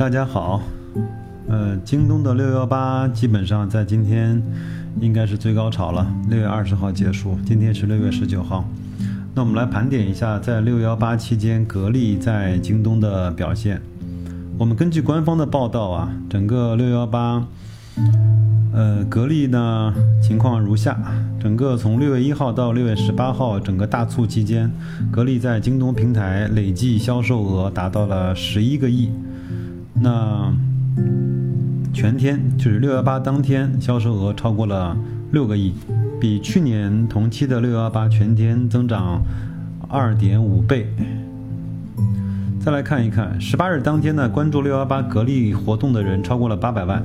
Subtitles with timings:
[0.00, 0.62] 大家好，
[1.46, 4.42] 呃，京东的六幺八基本上在今天
[4.98, 8.64] 应该是最高潮了，六月二十号结束，今天是六月十九号。
[9.34, 13.78] 那我们来盘点一下在六幺八期间格力在京东的表现。
[14.56, 17.46] 我们根据官方的报道啊，整个六幺八，
[18.72, 20.98] 呃，格力呢情况如下：
[21.38, 24.70] 整个从六月一号到六月十八号，整个大促期间，
[25.12, 29.10] 格力在京东平台累计销售额达到了十一个亿。
[30.02, 30.52] 那
[31.92, 34.96] 全天就是六幺八当天销售额超过了
[35.32, 35.74] 六个亿，
[36.20, 39.20] 比去年同期的六幺八全天增长
[39.88, 40.86] 二点五倍。
[42.62, 47.02] 再来看一看，十八日当天呢，关注六幺八格力活动的人超过了八百万，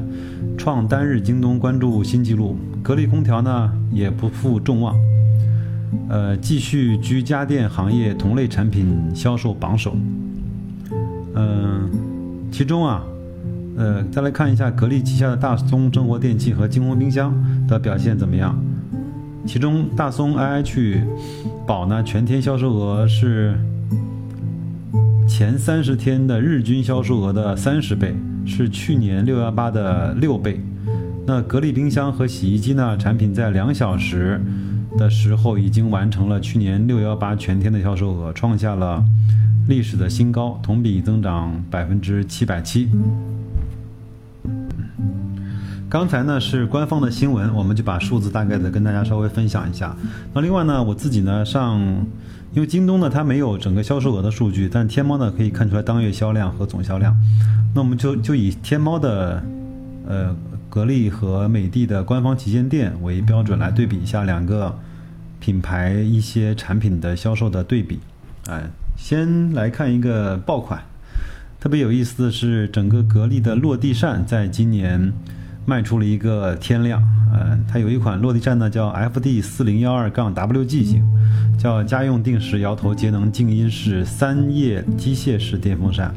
[0.57, 2.57] 创单日京东关注新纪录。
[2.83, 4.95] 格力空调呢也不负众望，
[6.07, 9.95] 呃，继续居家电行业同类产品销售榜首。
[11.35, 11.84] 嗯，
[12.57, 13.03] 其中啊，
[13.75, 17.35] 呃，再来看一下格力旗下的大松生活电器和金鸿冰箱
[17.67, 18.57] 的表现怎么样？
[19.45, 21.01] 其中大松 IH
[21.67, 23.59] 宝呢，全天销售额是。
[25.27, 30.61] 前三十天的日均销售额的三十倍，是去年六幺八的六倍。
[31.27, 32.95] 那格力冰箱和洗衣机呢？
[32.95, 34.39] 产品在两小时
[34.97, 39.03] 的时候已经完成了去年六幺八全天的销售额，创下了
[39.67, 42.89] 历史的新高，同比增长百分之七百七。
[45.89, 49.95] 刚才呢是官方的新闻，我们就把数字大概的跟大家稍微分享一下。
[50.33, 52.05] 那另外呢，我自己呢上。
[52.53, 57.13] 因为京东呢，它没有整个销售额的数据，但天猫呢可以看出来当月销量和总销量。
[57.73, 59.43] 那我们就就以天猫的，
[60.07, 60.33] 呃，
[60.69, 64.73] 格力和美的的官方旗舰店为标准来对比一下两个
[65.41, 67.99] 品牌一些产品的销售的对比。
[68.47, 68.63] 哎，
[68.95, 70.81] 先来看一个爆款，
[71.59, 75.11] 特别有意思的是，整个格力的落地扇在今年
[75.65, 77.01] 卖出了一个天量。
[77.33, 81.03] 呃，它有一款落地扇呢，叫 FD 四零幺二杠 WG 型。
[81.57, 86.13] 叫家用定时摇头节能静音式三叶机械式电风扇，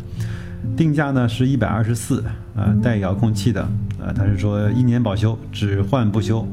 [0.77, 2.23] 定价呢是一百二十四，
[2.57, 3.63] 啊，带遥控器的，
[4.01, 6.47] 啊，他是说一年保修，只换不修。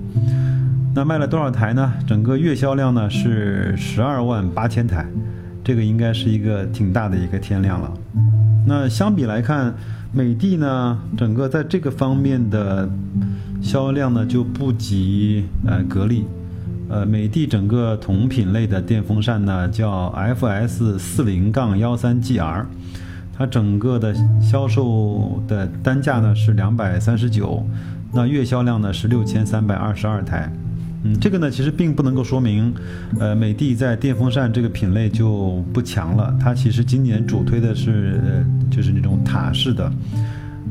[0.93, 1.93] 那卖了多少台呢？
[2.07, 5.05] 整个月销量呢是十二万八千台，
[5.65, 7.91] 这个应该是一个挺大的一个天量了。
[8.67, 9.73] 那相比来看，
[10.13, 12.87] 美的呢，整个在这个方面的
[13.63, 16.25] 销量呢就不及呃格力。
[16.87, 22.63] 呃，美的整个同品类的电风扇呢，叫 FS 四零杠幺三 GR，
[23.35, 27.65] 它整个的销售的单价呢是两百三十九，
[28.13, 30.51] 那月销量呢是六千三百二十二台。
[31.05, 32.73] 嗯，这个呢其实并不能够说明，
[33.19, 36.35] 呃，美的在电风扇这个品类就不强了。
[36.41, 38.19] 它其实今年主推的是
[38.71, 39.91] 就是那种塔式的，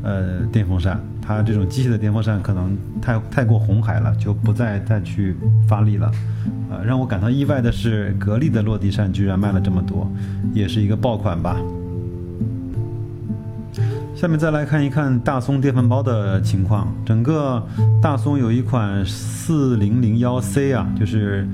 [0.03, 0.99] 呃，电风扇。
[1.21, 5.35] 它这种机械的电风扇可能太太过红海了，就不再再去
[5.67, 6.11] 发力了。
[6.69, 10.11] 呃，让我感到意外的是，格力的落地扇居然卖了这么多，
[10.53, 11.57] 也是一个爆款吧。
[14.15, 16.87] 下面再来看一看大松电饭煲的情况。
[17.05, 17.61] 整个
[18.01, 21.45] 大松有一款四零零幺 C 啊，就是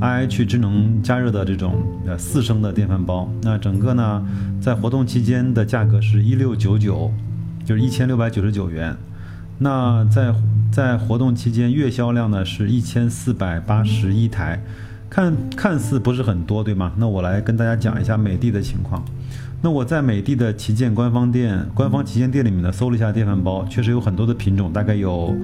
[0.00, 1.74] IH 智能加热的这种
[2.06, 3.30] 呃四升的电饭煲。
[3.42, 4.26] 那整个呢，
[4.62, 7.12] 在活动期间的价格是一六九九，
[7.66, 8.96] 就是一千六百九十九元。
[9.58, 10.34] 那在
[10.72, 14.58] 在活动期间，月销量呢是一千四百八十一台，
[15.10, 16.92] 看看似不是很多，对吗？
[16.96, 19.04] 那我来跟大家讲一下美的的情况。
[19.62, 25.34] 那我在美的的旗舰官方店、官方旗舰店里面呢，搜了一下电饭煲，确实有很多的品种，大概有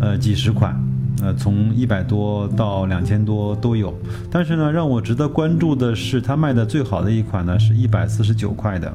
[0.00, 0.78] 呃几十款，
[1.22, 3.94] 呃从一百多到两千多都有。
[4.30, 8.94] 但是呢，让我值得关注的是，它卖的最好的一款呢，是一百四十九块的。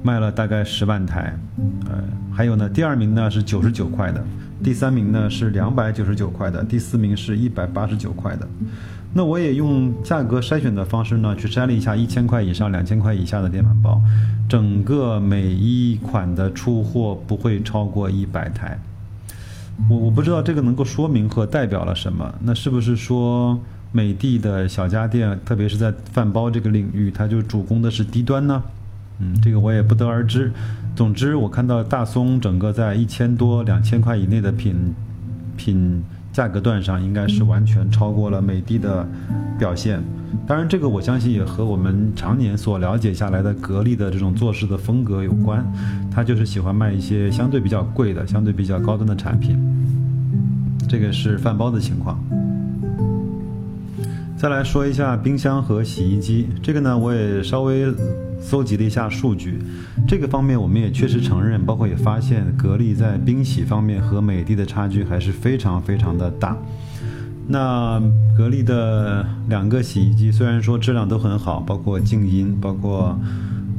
[0.00, 1.36] 卖了大概十万台，
[1.90, 2.02] 呃，
[2.38, 4.24] 还有呢，第二名呢是九十九块的，
[4.62, 8.46] 第三名呢是两百九十九块的，第四名是一百八十九块的。
[9.12, 14.00] 那我也用价格筛选的方式呢，去筛了一下一千块以上、两千块以下的电饭煲，
[14.48, 18.78] 整个每一款的出货不会超过一百台。
[19.90, 22.32] 我我不知道这个能够说明和代表了什么？
[22.44, 23.58] 那是不是说
[23.90, 28.62] 美的的小家电，特别是在饭煲这个领域，它就主攻的是低端呢？
[29.20, 30.52] 嗯，这个我也不得而知。
[30.98, 34.74] 总之，我看到大松整个在一千多、两千块以内的品
[35.56, 36.02] 品
[36.32, 39.06] 价格段上，应该是完全超过了美的的
[39.56, 40.02] 表现。
[40.44, 45.64] 当然，这个我相信也和我们常年所了解下来的格力的这种做事的风格有关。
[46.10, 49.56] 他就是喜欢卖一些相对比较贵的、相对比较高端的产品。
[50.88, 52.18] 这个是饭煲的情况。
[54.36, 57.86] 再来说一下冰箱和洗衣机，这个呢，我也稍微。
[58.40, 59.58] 搜集了一下数据，
[60.06, 66.56] 这个方面我们也确实承认，包括也发现格力在冰洗方面和美的的差距还是非常非常的大。
[67.46, 68.00] 那
[68.36, 73.18] 格力的两个洗衣机虽然说质量都很好，包括静音，包括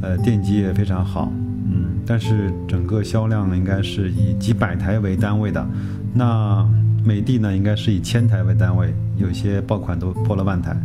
[0.02, 1.32] 呃电机也非常好，
[1.68, 5.66] 嗯，但是整个销量呢应该是以几百台为单位的。
[6.14, 6.68] 那
[7.04, 10.76] 美的呢，应该是以千台为单位，有些爆款都破了万台。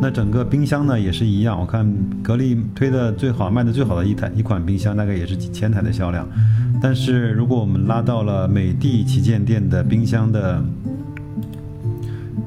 [0.00, 1.90] 那整个冰箱呢也是一样，我看
[2.22, 6.28] 格力推的最好、卖的最好的一台一款冰箱，大概也是几千台的销量。
[6.82, 10.62] 但是如果我们拉到了美的旗舰店的冰箱的。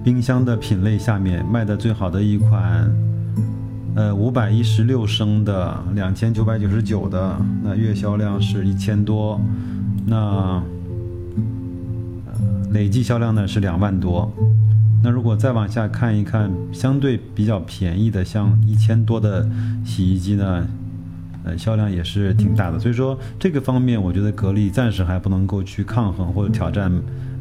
[0.04, 2.90] 冰箱的品类下面卖的最好的一款，
[3.94, 9.38] 呃，五百一十六升的两千九百九十九的，那月销量是一千多，
[10.06, 10.64] 那
[12.78, 14.32] 累计销量呢是两万多。
[15.02, 19.50] 那如果再往下看一看，相对比较便宜的，像一千多的
[19.84, 20.68] 洗衣机呢，
[21.44, 22.78] 呃，销量也是挺大的。
[22.78, 26.92] 所以说这个方面，我觉得格力暂时还不能够去抗衡或者挑战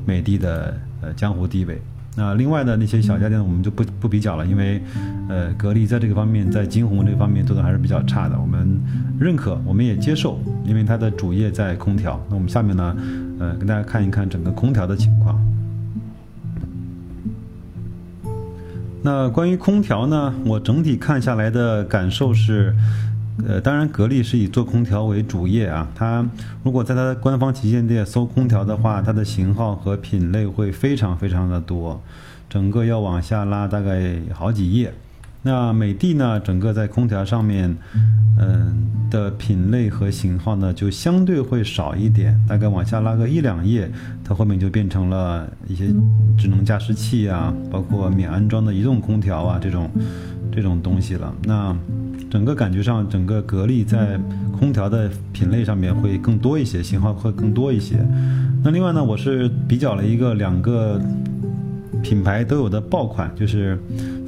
[0.07, 1.83] 美的的呃江湖地位。
[2.19, 4.81] 那另外的那些小家电我们就不不比较了，因为，
[5.29, 8.41] 呃，格力在这个方面，在金红这方面做的还是比较差的。
[8.41, 8.81] 我们
[9.21, 12.19] 认可，我们也接受，因为它的主业在空调。
[12.31, 12.97] 那我们下面呢，
[13.39, 15.39] 呃，跟大家看一看整个空调的情况。
[19.03, 22.75] 那关于空调呢，我整体看下来的感受是。
[23.47, 25.87] 呃，当然，格力是以做空调为主业啊。
[25.95, 26.27] 它
[26.65, 32.01] 如果在它的官方旗舰店搜空调的话，它的型号和品类会非常非常的多，
[32.49, 34.91] 整个要往下拉大概好几页。
[35.47, 37.73] 那美的呢，整个在空调上面，
[38.37, 43.89] 嗯的品类和型号呢，就相对会少一点，大概往下拉个一两页，
[44.25, 45.87] 它后面就变成了一些
[46.37, 49.89] 智能加湿器啊，包括免安装的移动空调啊这种
[50.51, 51.33] 这种东西了。
[51.45, 51.77] 那
[52.29, 54.19] 整个感觉上，整个格力在
[54.59, 58.05] 空调的品类上面会更多一些，型号会更多一些。
[58.65, 61.01] 那另外呢，我是比较了一个两个
[62.07, 63.77] 品牌都有的爆款，就是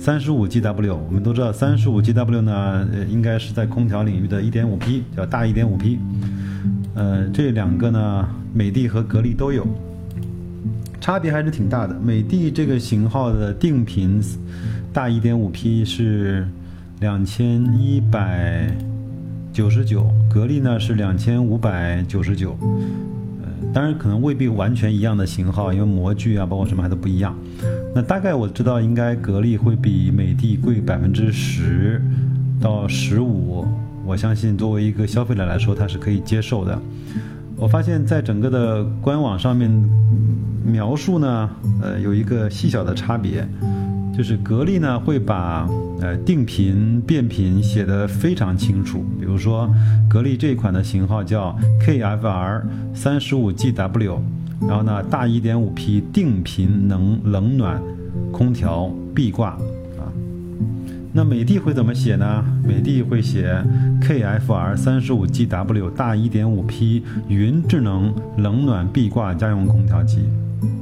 [0.00, 0.96] 三十五 GW。
[0.96, 5.96] 我们都知道三十五 GW 呢，应该是在空调领域的一点五 P，叫大一点五 P。
[6.96, 9.64] 呃，这两个呢，美的和格力都有，
[11.00, 11.94] 差别还是挺大的。
[12.00, 14.20] 美的这个型号的定频
[14.92, 16.44] 大一点五 P 是。
[17.00, 18.68] 两千一百
[19.52, 22.58] 九十九，格力呢是两千五百九十九，
[23.72, 27.36] 当然可能未必完全一样的型号，因为模具啊，包括什么还都不一样。
[27.94, 32.00] 那大概我知道，应该格力会比美的贵百分之十
[32.60, 33.66] 到十五，
[34.04, 36.78] 我相信作为一个消费者来说，它是可以接受的。
[37.56, 39.70] 我发现在整个的官网上面
[40.64, 41.50] 描述呢，
[41.82, 43.46] 呃，有一个细小的差别。
[44.18, 45.64] 就是格力呢会把
[46.00, 49.72] 呃定频变频写得非常清楚，比如说
[50.10, 52.62] 格力这款的型号叫 KFR
[52.92, 54.18] 三十五 GW，
[54.66, 57.80] 然后呢大一点五 P 定频能冷暖
[58.32, 60.10] 空调壁挂啊，
[61.12, 62.44] 那美的会怎么写呢？
[62.66, 63.64] 美的会写
[64.02, 70.18] KFR 三十五 GW 大一点五 P 云智能冷暖壁挂家用空调机。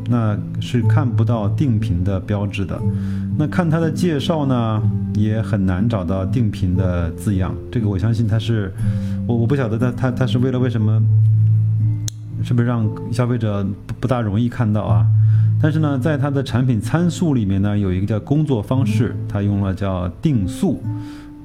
[0.08, 2.80] 那是看不到定频的标志的，
[3.38, 4.82] 那看它的介绍呢，
[5.14, 7.54] 也很难找到定频的字样。
[7.70, 8.72] 这个我相信它是，
[9.26, 11.02] 我我不晓得它它它是为了为什么，
[12.42, 15.06] 是不是让消费者不不大容易看到啊？
[15.60, 20.82] 但是呢，在它的产品参数里面呢，有一个叫工作方式，它用了叫定速。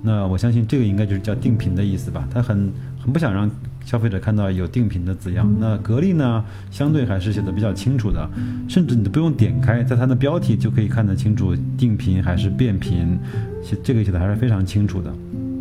[0.02, 2.28] 那我相信这个应该就是叫定频的意思吧？
[2.34, 2.72] 它很
[3.04, 3.50] 很不想让
[3.92, 5.46] 消费者看到有定频的字样。
[5.60, 8.26] 那格力呢，相对还是写的比较清楚的，
[8.70, 13.20] 甚至你都不用点开，在它的标题就可以看得清楚定频还是变频，
[13.62, 15.14] 写这个写的还是非常清楚的。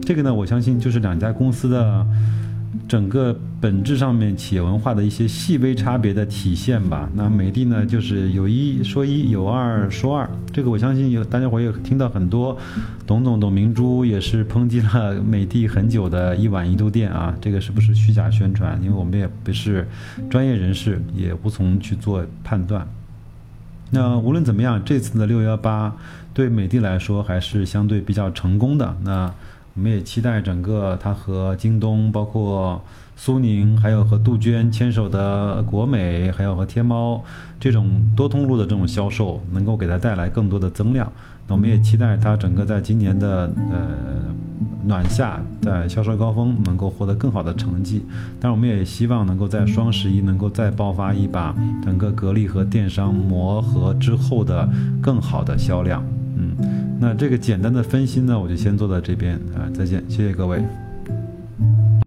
[0.02, 2.06] 这个呢，我相信就是两家公司的。
[2.88, 7.08] 整个本质上面企业文化的一些细微差别的体现吧。
[7.14, 10.30] 那美的呢，就是有一说一，有二说二。
[10.52, 12.56] 这个我相信有大家伙也听到很多，
[13.06, 18.80] 董总董明珠也是抨击了美的很久的一碗一度电啊，这个是不是虚假宣传？
[18.82, 19.88] 因为我们也不是
[20.28, 22.86] 专业人士，也无从去做判断。
[23.90, 25.92] 那无论怎么样，这次的六幺八
[26.32, 28.96] 对美的来说还是相对比较成功的。
[29.02, 29.34] 那。
[29.80, 32.78] 我们也期待整个它和京东、包括
[33.16, 37.24] 苏宁，还有和杜鹃牵手的国美，还有和天猫
[37.58, 41.10] 这种多通路的这种销售，能够给它带来更多的增量。
[41.48, 43.88] 那我们也期待它整个在今年的呃
[44.84, 48.04] 暖夏，在销售高峰能够获得更好的成绩。
[48.38, 54.68] 但是我们也希望能够在双十一能够再爆发一把，整个格力和电商磨合之后的
[55.00, 56.04] 更好的销量。
[57.00, 60.62] 那这个简单的分析呢，我就先做到这边啊，再见，谢谢各位。